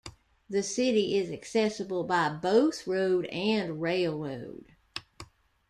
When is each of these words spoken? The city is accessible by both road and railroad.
The 0.49 0.63
city 0.63 1.15
is 1.15 1.29
accessible 1.29 2.03
by 2.05 2.29
both 2.33 2.87
road 2.87 3.27
and 3.27 3.79
railroad. 3.79 4.65